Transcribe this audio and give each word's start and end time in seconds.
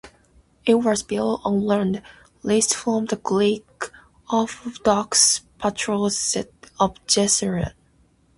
It 0.65 0.73
was 0.73 1.03
built 1.03 1.41
on 1.45 1.61
land 1.63 2.01
leased 2.41 2.73
from 2.73 3.05
the 3.05 3.17
Greek 3.17 3.67
Orthodox 4.33 5.41
Patriarchate 5.59 6.71
of 6.79 6.95
Jerusalem. 7.05 7.73